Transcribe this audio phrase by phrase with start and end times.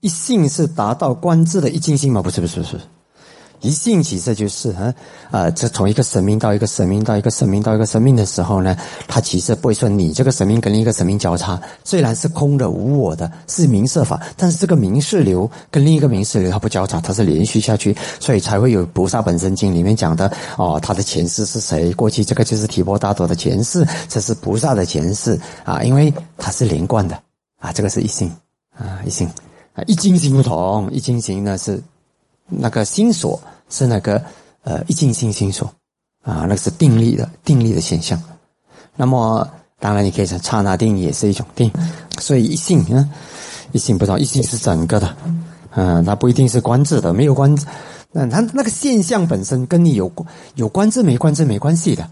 [0.00, 2.22] 一性是达到观智的一境性吗？
[2.22, 2.78] 不是，不是，不是。
[3.60, 4.94] 一性其实就是啊，
[5.32, 8.76] 呃，这从一个生命到一个生命到一个生命到一个生命的时候呢，
[9.08, 21.92] 它其实不会说你这个生命跟另一个生命交叉，虽然是空的无我的，是明色法，但是这个明色流跟另一个明色流它不交叉，它是连续下去，所以才会有《菩萨本身经》里面讲的哦，他的前世是谁？
[21.94, 27.20] 过去这个就是提婆达多的前世，这是菩萨的前世啊，因为它是连贯的
[27.58, 28.32] 啊，这个是一性
[28.78, 29.28] 啊，一性
[29.86, 31.82] 一经行不同，一经行呢是。
[32.50, 34.24] 那个心所是那个
[34.62, 35.70] 呃一境性心所
[36.22, 38.18] 啊，那个是定力的定力的现象。
[38.96, 39.46] 那么
[39.78, 41.70] 当然你可以说刹那定也是一种定，
[42.18, 43.06] 所以一性啊，
[43.72, 45.14] 一性不同，一性是整个的，
[45.74, 47.54] 嗯，它不一定是观智的，没有观，
[48.12, 50.10] 那它那个现象本身跟你有
[50.54, 52.08] 有观智没观智没关系的，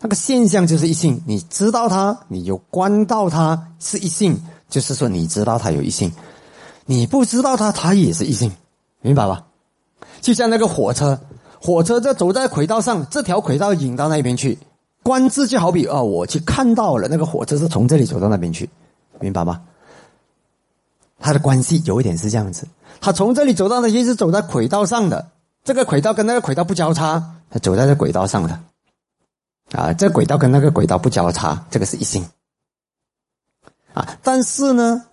[0.00, 6.12] 那个现象就是一性，你知道它，你有观到它是一性，就是说你知道它有一性，
[6.90, 8.50] 你不知道他，他也是异性，
[9.02, 9.44] 明白吧？
[10.22, 11.20] 就像那个火车，
[11.60, 14.58] 火车在走在轨道上，这条轨道引到那边去，
[15.02, 18.70] 观智就好比啊，我去看到了那个火车是从这里走到那边去，
[19.20, 19.60] 明白吗？
[21.18, 22.66] 它的关系有一点是这样子，
[23.02, 25.28] 它从这里走到那边是走在轨道上的，
[25.64, 28.58] 这个轨道跟那个轨道不交叉，它走在这轨道上的，
[29.72, 32.26] 啊，这轨道跟那个轨道不交叉，这个是异性，
[33.92, 35.04] 啊，但是呢。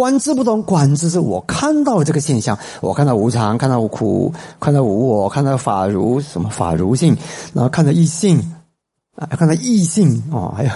[0.00, 7.14] 观智不同，观智是我看到这个现象，我看到无常，看到苦，看到无我，看到法如什么法如性，
[7.52, 8.38] 然后看到异性，
[9.14, 10.70] 啊，看到异性哦，还有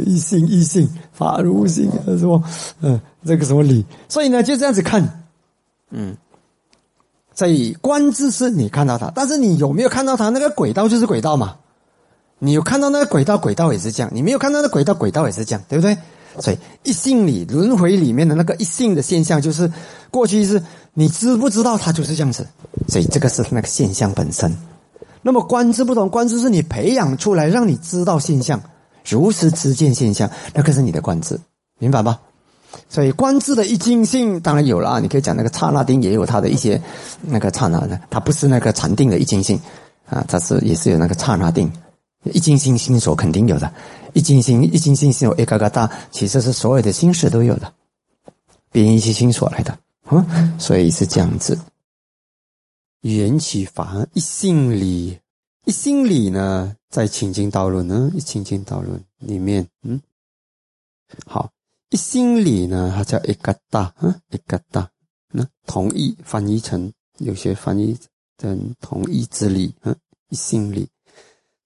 [0.00, 2.42] 异性异性法如性，什么
[2.80, 5.26] 嗯，这个什么理，所以呢就这样子看，
[5.90, 6.16] 嗯，
[7.34, 11.56] 所以观智是你看到它，但是你有没有看到它那个轨道就是轨道嘛？
[12.38, 15.98] 你有看到那个轨道，轨道也是这样，你没有看到那轨道，轨道也是这样，对不对？
[16.40, 19.70] 所以一性里轮回里面的那个一性的现象，就是
[20.10, 22.46] 过去是你知不知道它就是这样子，
[22.88, 24.54] 所以这个是那个现象本身。
[25.22, 28.60] 那么观知不同，观知是你培养出来让你知道现象，
[29.08, 31.40] 如实知见现象，那个是你的观知，
[31.78, 32.20] 明白吧？
[32.88, 36.80] 所以观知的一境性当然有了，你可以讲那个刹那定也有它的一些
[37.22, 39.58] 那个刹那的，它不是那个禅定的一境性
[40.10, 41.72] 啊，它是也是有那个刹那定。
[42.32, 43.72] 一进心心所肯定有的，
[44.14, 47.72] 一进心一进心心所一个个大，其实是所有的心事都有的，
[48.70, 49.78] 编一些心所来的，
[50.10, 51.58] 嗯，所以是这样子。
[53.02, 55.18] 缘起法一心理，
[55.66, 60.00] 一心理呢，在清净道论呢，一清净道论里面，嗯，
[61.26, 61.50] 好，
[61.90, 64.88] 一心理呢，它叫一个大，嗯，一个大，
[65.30, 67.94] 那同意翻译成有些翻译
[68.38, 69.94] 成同意之理，嗯，
[70.30, 70.88] 一心理。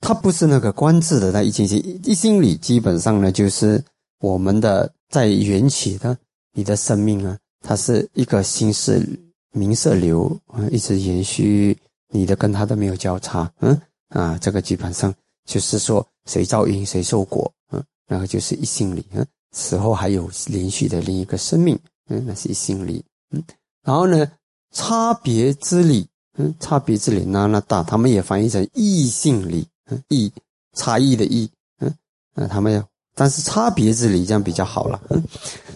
[0.01, 3.83] 它不是那个观智的那一心性，一心理基本上呢，就是
[4.21, 6.17] 我们的在缘起的
[6.53, 9.05] 你的生命啊，它是一个心是
[9.53, 11.77] 明色流啊，一直延续，
[12.11, 13.79] 你的跟它都没有交叉，嗯
[14.11, 15.13] 啊，这个基本上
[15.45, 21.77] 就是说谁造因谁受果，嗯，然后就是一心理，嗯，此后还有连续的另一个生命，
[22.09, 23.43] 嗯，那是一心理，嗯，
[23.83, 24.31] 然后呢，
[24.73, 29.67] 差别之理，嗯，差别之理那那大，他们也翻译成异性理。
[30.09, 30.33] 异
[30.75, 31.51] 差异的异，
[31.81, 31.93] 嗯，
[32.35, 32.85] 那他们，
[33.15, 35.23] 但是差别之理这样比较好了，嗯，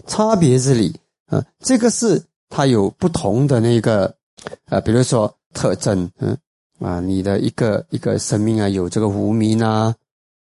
[0.06, 0.94] 差别之理，
[1.30, 4.14] 嗯，这个是它有不同的那个，
[4.66, 6.36] 呃，比如说特征，嗯，
[6.78, 9.94] 啊，你的一个一个生命啊，有这个无名啊，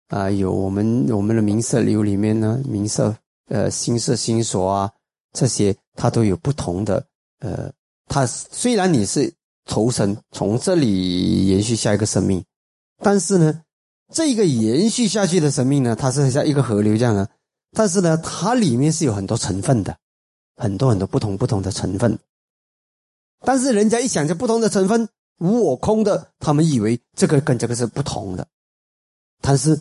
[0.08, 3.14] 啊，有我们我们的名色流里面呢，名色，
[3.48, 4.90] 呃，心色心所啊，
[5.32, 7.04] 这些它都有不同的，
[7.40, 7.72] 呃，
[8.06, 9.32] 它虽然你是
[9.64, 12.44] 投生从这里延续下一个生命。
[13.02, 13.62] 但是呢，
[14.12, 17.28] 这个延续下去的生命呢，它是像一个河流这样的，
[17.72, 19.96] 但是呢，它里面是有很多成分的，
[20.56, 22.18] 很多很多不同不同的成分。
[23.44, 25.08] 但是人家一想，这不同的成分
[25.38, 28.46] 无我空的，他们以为这个跟这个是不同的，
[29.40, 29.80] 但是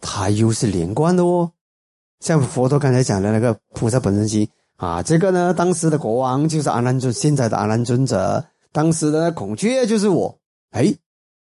[0.00, 1.52] 它又是连贯的哦。
[2.18, 10.36] 像佛陀刚才讲的那个菩萨本身心啊，这个呢，当时的国王就是阿难尊，现在的阿难尊者，当时的孔雀就是我，
[10.70, 10.92] 哎，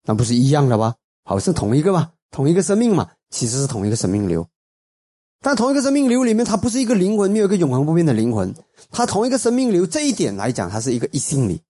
[0.05, 0.95] 那不是一样的吗？
[1.23, 4.47] 好是同一个嘛，同一个生命嘛，其实是同一个生命流，
[5.41, 8.53] 但同一个生命流里面，它不是一个灵魂，没有一个永恒不变的灵魂，
[8.91, 11.61] 它同一个生命流这一点来讲，它是一个一性理。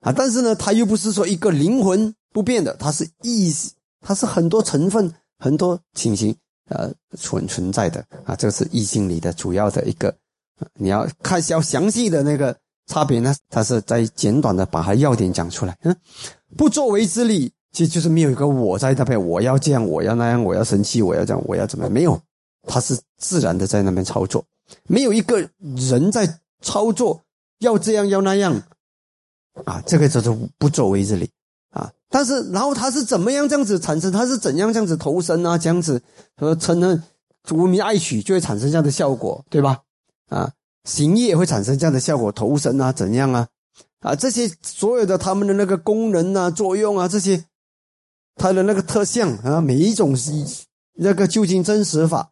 [0.00, 3.52] 啊，但是呢，它又不是说一个灵魂不变的，它是意，
[4.00, 6.36] 它是很多成分、很多情形
[6.68, 8.04] 呃存存在的。
[8.24, 10.14] 啊，这个是异性理的主要的一个，
[10.74, 12.56] 你要看要详细的那个
[12.86, 15.96] 差别呢，它是在简短的把它要点讲出来，嗯，
[16.56, 17.52] 不作为之理。
[17.76, 21.92] 其实就是没有一个我在那边，我要这样，我要那样，我要生气，我要这样，我要怎么样？
[21.92, 22.18] 没有，
[22.66, 24.42] 他是自然的在那边操作，
[24.88, 27.20] 没有一个人在操作，
[27.58, 28.62] 要这样要那样，
[29.66, 31.28] 啊，这个就是不作为这里
[31.68, 31.92] 啊。
[32.08, 34.10] 但是，然后他是怎么样这样子产生？
[34.10, 35.58] 他是怎样这样子投身啊？
[35.58, 36.02] 这样子
[36.34, 37.04] 和称呢？
[37.50, 39.82] 无名爱取就会产生这样的效果，对吧？
[40.30, 40.50] 啊，
[40.84, 43.46] 行业会产生这样的效果，投身啊，怎样啊？
[44.00, 47.44] 啊，这些所有的他们的那个功能啊、作用啊，这些
[48.36, 50.14] 它的那个特性啊，每一种
[50.94, 52.30] 那个究竟真实法，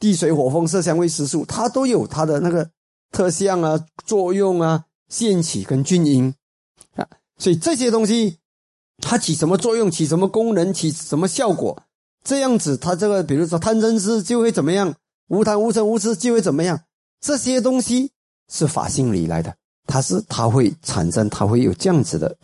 [0.00, 2.68] 地水火风色香味食宿，它都有它的那个
[3.10, 6.34] 特性啊、作用啊、现起跟均音
[6.96, 7.06] 啊，
[7.38, 8.38] 所以这些东西
[8.98, 11.82] 它起什么作用、起什么功能、起什么效果，
[12.24, 14.94] 这样子它这个比如说贪嗔痴就会怎么样，
[15.28, 16.80] 无贪无嗔无痴就会怎么样，
[17.20, 18.10] 这些东西
[18.50, 19.54] 是法性里来的。
[19.84, 22.36] 它是，它会产生，它会有这样子的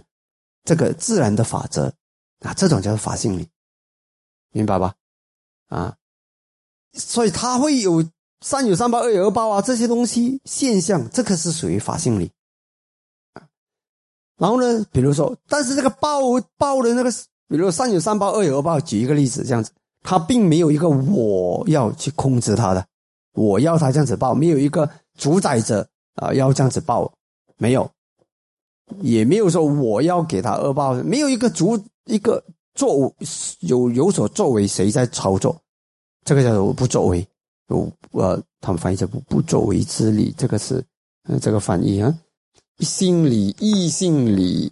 [0.64, 1.92] 这个自然的法则
[2.40, 3.48] 啊，这种叫做法性理，
[4.52, 4.94] 明白吧？
[5.68, 5.96] 啊，
[6.92, 8.04] 所以它会有
[8.40, 12.30] 善有善报，恶有恶报啊，这些东西现象，这个是属于法性理。
[14.36, 16.20] 然后呢，比如说，但是这个报
[16.56, 17.10] 报的那个，
[17.48, 22.86] 比如善有善报，恶有恶报，举一个例子，这样子，它并没有一个我要去控制它的，
[23.32, 27.12] 我要它这样子报，没有一个主宰者啊，要这样子报。
[27.60, 27.90] 没有，
[29.00, 32.42] 也没有说我要给他恶报，没有一个主一个
[32.74, 33.14] 作
[33.60, 35.60] 有有所作为，谁在操作？
[36.24, 37.26] 这个叫做不作为，
[37.68, 40.84] 有呃，他们翻译成不不作为之理，这个是
[41.28, 42.12] 嗯这个翻译啊，
[42.80, 44.70] 心理、异性理，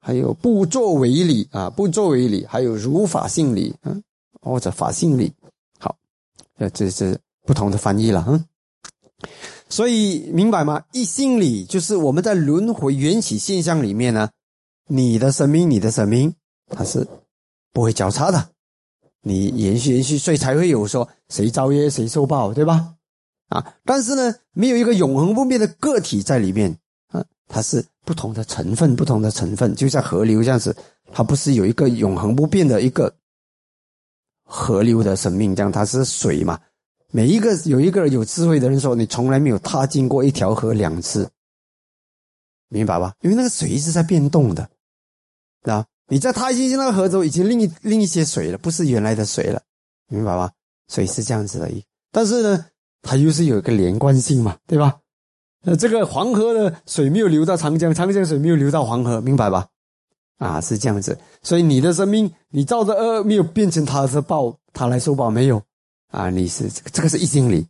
[0.00, 3.96] 还有不作为理啊，不作为理，还有如法性理啊，
[4.40, 5.32] 或者法性理。
[5.78, 5.96] 好，
[6.58, 8.44] 这，这是不同的翻译了，嗯。
[9.68, 10.82] 所以明白吗？
[10.92, 14.30] 一心理就是我们在轮回缘起现象里面呢，
[14.88, 16.34] 你的生命，你的生命，
[16.68, 17.06] 它是
[17.72, 18.50] 不会交叉的，
[19.22, 22.94] 你延续延续，所以才会有说谁造业谁受报，对吧？
[23.48, 26.76] 啊，但是呢，没有一个永恒不变的个体在里面
[27.08, 30.76] 啊，它是不同的成分，不同的成分，就像河流这样子，
[31.12, 33.14] 它不是有一个永恒不变的一个
[34.44, 36.60] 河流的生命，这样它是水嘛。
[37.12, 41.30] 每一个有一个有智慧的人说：“你从来没有踏进过一条河两次，
[42.68, 43.14] 明白吧？
[43.20, 44.68] 因为那个水一直在变动的，
[45.70, 49.62] 啊，你在踏进那个河州，已经另一另一些水了，不是原来的水了，
[50.08, 50.50] 明白吧？
[50.88, 51.70] 水是这样子的，
[52.12, 52.66] 但是呢，
[53.02, 54.98] 它又是有一个连贯性嘛，对吧？
[55.64, 59.66] 呃，这个黄河的水没有流到长江，长江水没有流到黄河，明白吧？
[60.38, 65.62] 啊，是这样子，所以你的生命，你造的恶没有变成他的报，他来受报没有。”
[66.12, 67.66] 啊，你是这个，这个是一心理，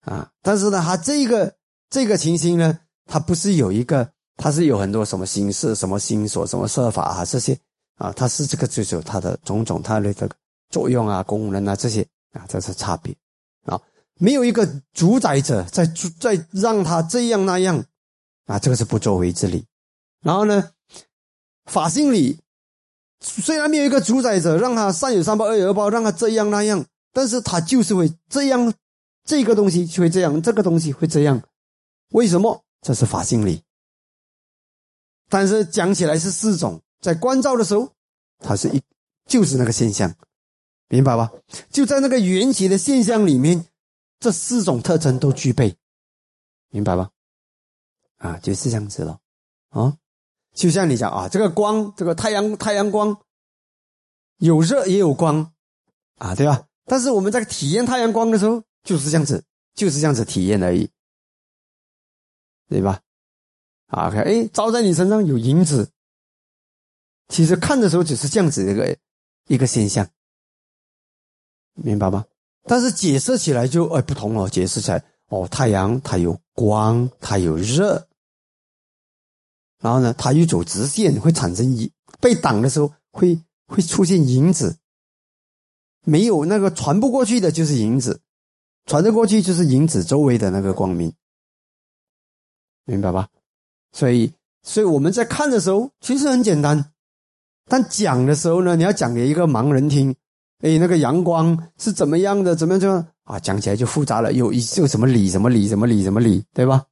[0.00, 1.54] 啊，但是呢，他这个
[1.90, 7.58] 这个情形呢，它不是有一个，它是有很多什么形式、什么心所、什么设法啊，这些
[7.96, 10.34] 啊，它是这个就是它的种种它的这个
[10.70, 13.14] 作用啊、功能啊这些啊，这是差别
[13.64, 13.80] 啊，
[14.18, 15.86] 没有一个主宰者在
[16.20, 17.84] 在让他这样那样
[18.46, 19.64] 啊，这个是不作为之理。
[20.22, 20.70] 然后呢，
[21.64, 22.38] 法性理
[23.20, 26.84] 虽然没有一个主宰者让他善有善报、恶有恶报，让他这样那样。
[27.12, 28.74] 但是他就是会这样，
[29.24, 31.40] 这个东西就会这样，这个东西会这样，
[32.10, 32.62] 为什么？
[32.82, 33.62] 这是法性理。
[35.28, 37.92] 但是讲起来是四种，在关照的时候，
[38.38, 38.82] 它是一，
[39.26, 40.14] 就是那个现象，
[40.88, 41.32] 明白吧？
[41.70, 43.66] 就在那个缘起的现象里面，
[44.20, 45.76] 这四种特征都具备，
[46.70, 47.10] 明白吧？
[48.18, 49.18] 啊，就是这样子了，
[49.70, 49.96] 啊，
[50.54, 53.20] 就像你讲啊，这个光，这个太阳，太阳光
[54.38, 55.52] 有热也有光，
[56.16, 56.66] 啊，对吧？
[56.86, 60.88] 但是我们在体验太阳光的时候，就是这样子，就是这样子体验而已，
[62.68, 63.00] 对吧？
[63.86, 65.90] 啊，看哎，照在你身上有影子，
[67.28, 68.96] 其实看的时候只是这样子一个
[69.46, 70.08] 一个现象，
[71.74, 72.24] 明白吗？
[72.64, 78.08] 但是解释起来就哎不同了，解释起来哦，太阳它有光，它有热，
[79.78, 81.90] 然后呢，它又走直线，会产生影，
[82.20, 84.76] 被挡的时候会会出现影子。
[86.02, 88.20] 没有那个传不过去的，就是影子；
[88.84, 91.12] 传得过去，就是影子周围的那个光明，
[92.84, 93.28] 明白吧？
[93.96, 94.30] 所以，
[94.62, 96.92] 所以我们在看的时候，其实很简单，
[97.66, 100.14] 但讲的时候呢，你要讲给一个盲人听，
[100.60, 102.54] 哎，那个阳光是怎么样的？
[102.54, 102.80] 怎么样？
[102.80, 103.40] 怎么样啊？
[103.40, 106.84] 讲起来就复杂了，有就什么理，什么理，什么理，什么理，对吧？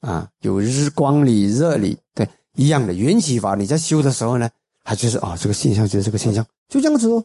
[0.00, 3.56] 啊，有日光理、热理，对，一样的缘起法。
[3.56, 4.48] 你在修的时候呢，
[4.84, 7.24] 还就是啊，这个现象就是这个现象，就这样子哦。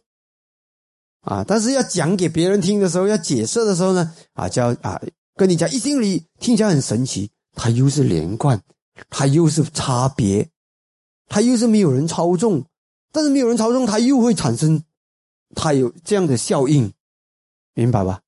[1.22, 5.00] 啊，但是要讲给别人听的时候，要解释的时候呢，啊，叫啊，
[5.36, 8.60] 跟你讲一心理听起来很神奇，它又是连贯，
[9.10, 10.50] 它又是差别，
[11.28, 12.66] 它又是没有人操纵，
[13.12, 14.84] 但是没有人操纵，它又会产生，
[15.56, 16.92] 它有这样的效应，
[17.74, 18.22] 明白吧？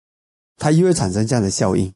[0.57, 1.93] 它又会产生这样的效应，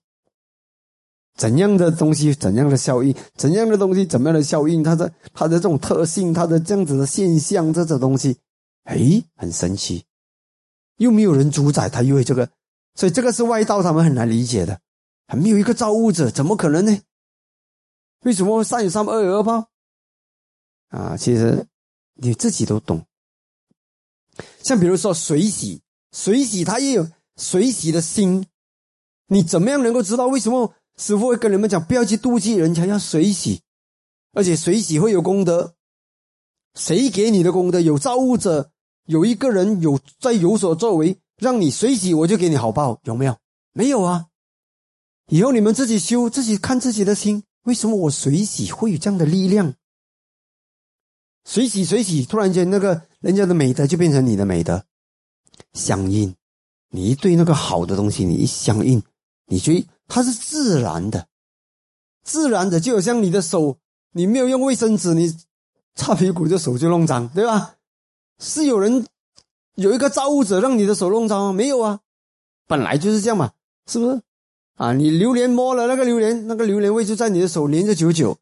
[1.35, 8.37] 怎样的东西，怎样的效应，怎样的东西，怎么样的效应，它的它的这种特性，它的这样子的现象，这种东西，
[8.83, 10.03] 哎，很神奇，
[10.97, 12.49] 又没有人主宰它，因为这个，
[12.95, 14.79] 所以这个是外道他们很难理解的，
[15.27, 16.99] 还没有一个造物者，怎么可能呢？
[18.21, 19.69] 为什么善有善报，恶有恶报？
[20.89, 21.65] 啊，其实
[22.15, 23.05] 你自己都懂。
[24.63, 27.07] 像比如说水洗，水洗它也有
[27.37, 28.45] 水洗的心，
[29.27, 33.61] 你怎么样能够知道为什么师傅会跟人们讲不要去妒忌人家要水洗，
[34.33, 35.75] 而且水洗会有功德？
[36.75, 37.79] 谁给你的功德？
[37.79, 38.71] 有造物者，
[39.05, 43.37] 有一个人有在有所作为，让你水洗，我就给你好报，有没有？
[43.71, 44.27] 没有啊！
[45.27, 47.43] 以后你们自己修，自己看自己的心。
[47.69, 49.75] 为什么我水洗会有这样的力量？
[51.45, 54.83] 水洗水洗，突然间那个人家的美德就变成你的美德，
[55.73, 56.35] 相应。
[56.89, 59.03] 你一对那个好的东西，你一相应，
[59.45, 61.27] 你觉得它是自然的，
[62.23, 63.77] 自然的，就好像你的手，
[64.13, 65.31] 你没有用卫生纸，你
[65.93, 67.75] 擦屁股，这手就弄脏，对吧？
[68.39, 69.05] 是有人
[69.75, 71.53] 有一个造物者让你的手弄脏吗？
[71.53, 71.99] 没有啊，
[72.65, 73.53] 本来就是这样嘛，
[73.85, 74.23] 是不是？
[74.79, 78.37] 啊，你榴莲摸了那个榴莲，那个榴莲味就在你的手粘着久久。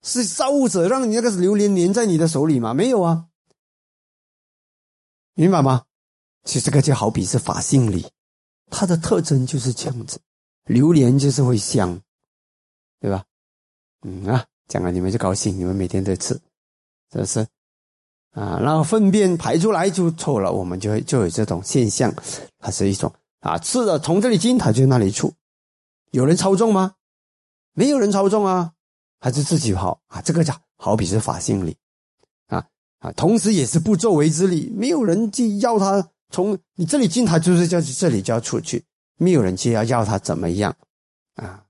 [0.00, 2.72] 是造物者让你那个榴莲粘在你的手里吗？
[2.72, 3.26] 没有啊，
[5.34, 5.86] 明白吗？
[6.44, 8.06] 其实这个就好比是法性理，
[8.70, 10.20] 它的特征就是这样子。
[10.66, 12.00] 榴莲就是会香，
[13.00, 13.24] 对吧？
[14.02, 16.40] 嗯啊，讲了你们就高兴，你们每天都吃，
[17.12, 17.40] 是不是？
[18.34, 22.14] 啊，然后粪便排出来就臭了，我们就会就有这种现象，
[22.60, 23.12] 它是一种。
[23.48, 25.32] 啊，吃的从这里进，他就那里出。
[26.10, 26.94] 有人操纵吗？
[27.72, 28.72] 没有人操纵啊，
[29.20, 30.20] 还是自己跑啊？
[30.20, 31.76] 这个叫好比是法性理
[32.46, 32.66] 啊
[32.98, 34.70] 啊，同时也是不作为之力。
[34.76, 38.84] 没有人去要他从你这里进，他就是叫这里就要出去。
[39.16, 40.76] 没有人去要要他怎么样
[41.34, 41.64] 啊？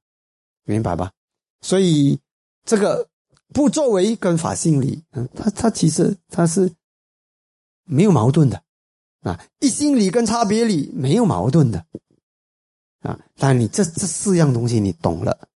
[0.64, 1.12] 明白吧？
[1.62, 2.18] 所以
[2.64, 3.08] 这个
[3.54, 6.72] 不作为跟法性理，嗯，他他其实他是
[7.84, 8.62] 没有矛盾的。
[9.22, 11.84] 啊，一心理跟差别理没有矛盾的，
[13.00, 15.48] 啊，但你这这四样东西你懂了，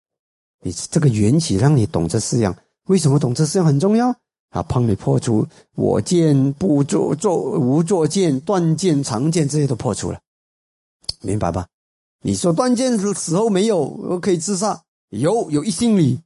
[0.62, 4.10] 你这个缘起让你懂这四样，为什么懂这四样很重要？
[4.50, 10.20] 啊，帮你破除我见不作作无作见断见常见这些都破除了，
[11.22, 11.68] 明白吧？
[12.24, 16.20] 你说断见的时候没有可以自杀，有有一心理，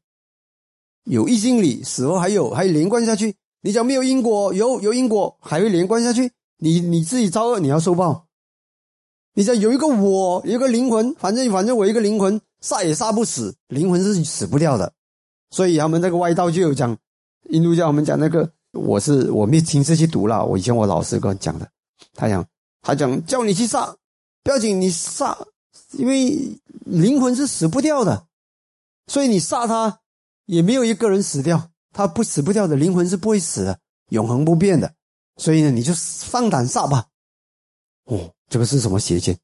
[1.03, 6.31] 有一心理死后还有还连贯下去，你讲没有因果，有有因果还会连贯下去。
[6.57, 8.25] 你你自己造恶，你要受报。
[9.33, 14.93] 你讲有一个我，有一个灵魂，反正反正我一个灵魂杀也杀不死，灵魂是死不掉的。
[15.51, 16.97] 所以他们那个外道就有讲，
[17.49, 21.69] 印度教我们讲那个，我是我没亲自去读了，我以前我老师跟我讲的，
[22.13, 22.45] 他讲
[22.81, 23.95] 他讲叫你去杀，
[24.41, 25.37] 不要紧，你杀，
[25.91, 28.27] 因为灵魂是死不掉的，
[29.07, 29.99] 所以你杀他
[30.45, 34.93] 也没有一个人死掉，他不死不掉的灵魂是不会死的，永恒不变的。
[35.37, 37.07] 所以呢，你就放胆杀吧。
[38.05, 39.37] 哦，这个是什么邪见？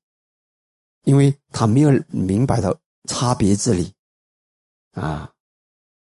[1.04, 3.92] 因为他没有明白到差别之理，
[4.92, 5.32] 啊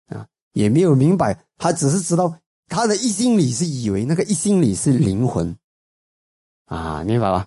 [0.07, 2.33] 啊，也没有明白，他只是知道
[2.67, 5.53] 他的一心理是以为那个一心理是灵魂，
[6.65, 7.45] 啊，明白吧？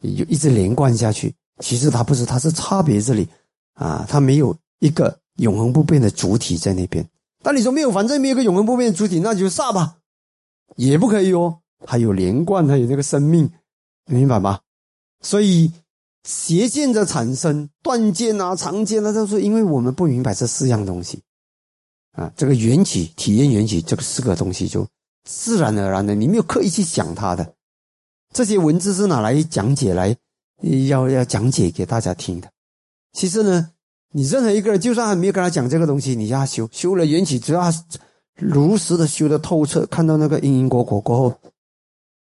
[0.00, 1.34] 你就一直连贯下去。
[1.60, 3.28] 其实他不是，他是差别之理，
[3.74, 7.06] 啊，他没有一个永恒不变的主体在那边。
[7.42, 9.98] 但你说没有，反正没有个永恒不变的主体，那就杀吧，
[10.76, 11.60] 也不可以哦。
[11.86, 13.50] 它有连贯，它有那个生命，
[14.06, 14.60] 明白吗？
[15.22, 15.72] 所以
[16.24, 21.22] 邪见的产生、断见啊、常见啊，都是因为我们不明白这四样东西
[22.12, 22.32] 啊。
[22.36, 24.86] 这个缘起、体验缘起，这个四个东西就
[25.24, 27.54] 自然而然的，你没有刻意去想它的。
[28.32, 30.14] 这些文字是拿来讲解，来
[30.88, 32.50] 要要讲解给大家听的。
[33.12, 33.70] 其实呢，
[34.12, 37.72] 你任何一个人，就算还没有跟他讲这个东西，你要修修了缘起，只要
[38.36, 41.40] 如实的修的透彻，看到那个因因果果过后。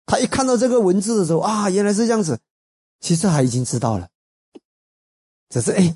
[0.08, 2.38] 他一看到这个文字的时候啊，原来是这样子，
[2.98, 4.08] 其实他已经知道了，
[5.50, 5.94] 只是哎，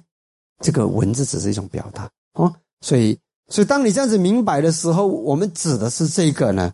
[0.60, 6.70] 这个文字只是一种表达哦，所以，所以当你这样子明白的时候，我们指的是这个呢，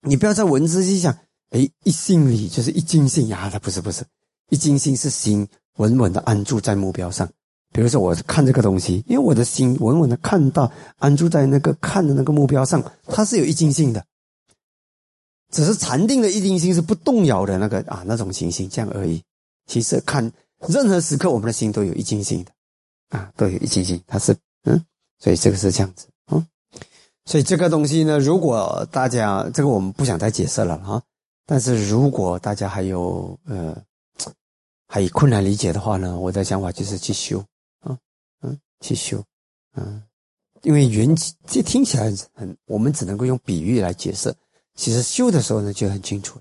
[0.00, 1.16] 你不要在文字去想，
[1.50, 4.02] 哎，一心里就是一精心呀，他不是不是，
[4.48, 5.46] 一精心是心
[5.76, 7.28] 稳稳的安住在目标上，
[7.72, 14.02] 比如说我看这个东西，因为我的心稳稳的看到安住在那个看的那个目标上，它是有一精性的。
[15.50, 19.22] 只是禅定的一定心是不动摇的那个啊，那种情形这样而已。
[19.66, 20.32] 其实看
[20.68, 22.50] 任何时刻，我们的心都有一精性的
[23.10, 24.00] 啊，都有一精性。
[24.06, 24.84] 它是嗯，
[25.18, 26.46] 所以这个是这样子嗯。
[27.24, 31.02] 所以这个东西呢，如果大家这个我们不想再解释了啊，
[31.44, 33.76] 但是如果大家还有呃
[34.88, 37.44] 还有困难理解的话呢，我的想法就是去修
[37.80, 37.96] 啊
[38.42, 39.22] 嗯去修，
[39.74, 40.02] 嗯，
[40.62, 44.32] 因为缘起，这听起来很，我们只能够用比喻来解释。
[44.76, 46.38] 其实修的时候呢，就很清楚